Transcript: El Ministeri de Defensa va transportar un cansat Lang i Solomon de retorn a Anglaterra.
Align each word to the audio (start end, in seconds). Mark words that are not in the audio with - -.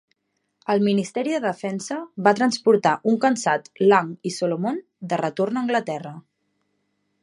El 0.73 0.79
Ministeri 0.87 1.35
de 1.35 1.41
Defensa 1.43 1.97
va 2.29 2.33
transportar 2.41 2.95
un 3.13 3.21
cansat 3.27 3.69
Lang 3.93 4.13
i 4.31 4.35
Solomon 4.41 4.85
de 5.13 5.25
retorn 5.27 5.61
a 5.63 5.67
Anglaterra. 5.67 6.21